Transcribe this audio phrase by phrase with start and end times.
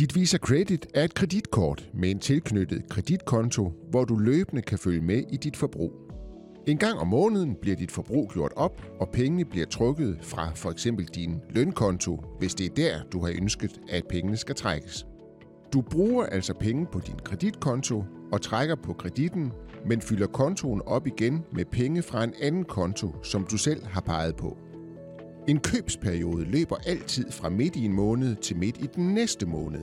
[0.00, 5.00] Dit Visa Credit er et kreditkort med en tilknyttet kreditkonto, hvor du løbende kan følge
[5.00, 5.92] med i dit forbrug.
[6.66, 10.70] En gang om måneden bliver dit forbrug gjort op, og pengene bliver trukket fra for
[10.70, 15.06] eksempel din lønkonto, hvis det er der, du har ønsket, at pengene skal trækkes.
[15.72, 19.52] Du bruger altså penge på din kreditkonto og trækker på kreditten,
[19.86, 24.00] men fylder kontoen op igen med penge fra en anden konto, som du selv har
[24.00, 24.56] peget på.
[25.50, 29.80] En købsperiode løber altid fra midt i en måned til midt i den næste måned,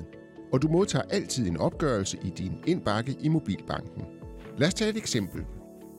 [0.54, 4.04] og du modtager altid en opgørelse i din indbakke i mobilbanken.
[4.58, 5.46] Lad os tage et eksempel.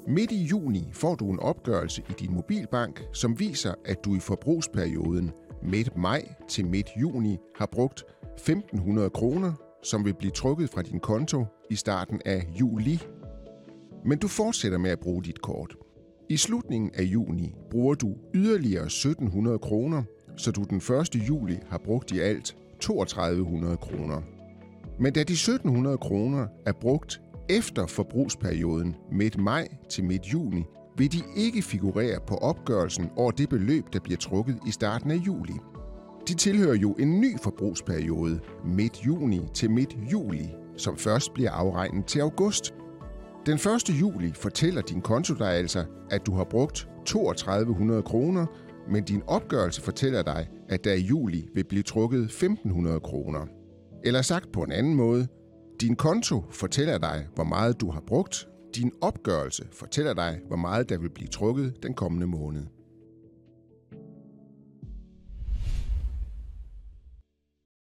[0.07, 4.21] Midt i juni får du en opgørelse i din mobilbank, som viser, at du i
[4.21, 5.31] forbrugsperioden
[5.63, 11.01] midt maj til midt juni har brugt 1.500 kroner, som vil blive trukket fra din
[11.01, 13.03] konto i starten af juli.
[14.05, 15.77] Men du fortsætter med at bruge dit kort.
[16.31, 20.03] I slutningen af juni bruger du yderligere 1700 kroner,
[20.37, 21.29] så du den 1.
[21.29, 24.23] juli har brugt i alt 3200 kroner.
[25.01, 30.65] Men da de 1700 kroner er brugt efter forbrugsperioden midt maj til midt juni,
[30.99, 35.17] vil de ikke figurere på opgørelsen over det beløb, der bliver trukket i starten af
[35.17, 35.55] juli.
[36.29, 42.07] De tilhører jo en ny forbrugsperiode midt juni til midt juli, som først bliver afregnet
[42.07, 42.75] til august.
[43.49, 44.01] Den 1.
[44.01, 48.47] juli fortæller din konto dig altså, at du har brugt 3200 kroner,
[48.91, 53.47] men din opgørelse fortæller dig, at der i juli vil blive trukket 1500 kroner.
[54.05, 55.27] Eller sagt på en anden måde,
[55.81, 58.49] din konto fortæller dig, hvor meget du har brugt.
[58.75, 62.63] Din opgørelse fortæller dig, hvor meget der vil blive trukket den kommende måned.